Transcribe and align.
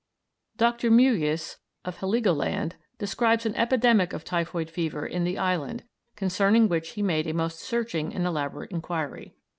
Dr. 0.57 0.89
Mewius, 0.89 1.57
of 1.85 1.97
Heligoland, 1.99 2.73
describes 2.97 3.45
an 3.45 3.53
epidemic 3.53 4.13
of 4.13 4.23
typhoid 4.25 4.71
fever 4.71 5.05
in 5.05 5.25
the 5.25 5.37
island, 5.37 5.83
concerning 6.15 6.67
which 6.67 6.93
he 6.93 7.03
made 7.03 7.27
a 7.27 7.35
most 7.35 7.59
searching 7.59 8.11
and 8.11 8.25
elaborate 8.25 8.71
inquiry. 8.71 9.35